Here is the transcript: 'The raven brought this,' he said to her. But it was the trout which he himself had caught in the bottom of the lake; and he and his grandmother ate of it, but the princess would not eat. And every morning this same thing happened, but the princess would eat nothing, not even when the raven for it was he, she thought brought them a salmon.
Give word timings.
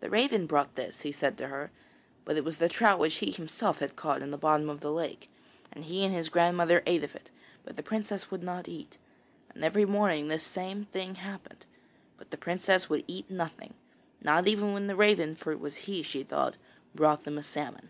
'The 0.00 0.10
raven 0.10 0.44
brought 0.46 0.74
this,' 0.74 1.00
he 1.00 1.10
said 1.10 1.38
to 1.38 1.48
her. 1.48 1.70
But 2.26 2.36
it 2.36 2.44
was 2.44 2.58
the 2.58 2.68
trout 2.68 2.98
which 2.98 3.14
he 3.14 3.30
himself 3.30 3.78
had 3.78 3.96
caught 3.96 4.20
in 4.22 4.30
the 4.30 4.36
bottom 4.36 4.68
of 4.68 4.80
the 4.80 4.92
lake; 4.92 5.30
and 5.72 5.84
he 5.84 6.04
and 6.04 6.14
his 6.14 6.28
grandmother 6.28 6.82
ate 6.84 7.02
of 7.02 7.14
it, 7.16 7.30
but 7.64 7.76
the 7.78 7.82
princess 7.82 8.30
would 8.30 8.42
not 8.42 8.68
eat. 8.68 8.98
And 9.54 9.64
every 9.64 9.86
morning 9.86 10.28
this 10.28 10.42
same 10.42 10.84
thing 10.84 11.14
happened, 11.14 11.64
but 12.18 12.30
the 12.30 12.36
princess 12.36 12.90
would 12.90 13.04
eat 13.06 13.30
nothing, 13.30 13.72
not 14.20 14.46
even 14.46 14.74
when 14.74 14.86
the 14.86 14.96
raven 14.96 15.34
for 15.34 15.50
it 15.52 15.60
was 15.60 15.76
he, 15.88 16.02
she 16.02 16.22
thought 16.22 16.58
brought 16.94 17.24
them 17.24 17.38
a 17.38 17.42
salmon. 17.42 17.88